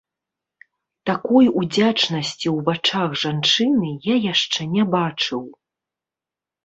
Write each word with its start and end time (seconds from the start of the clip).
Такой 1.09 1.45
удзячнасці 1.63 2.47
ў 2.55 2.57
вачах 2.69 3.11
жанчыны 3.27 3.89
я 4.13 4.19
яшчэ 4.33 4.61
не 4.75 4.83
бачыў. 4.97 5.41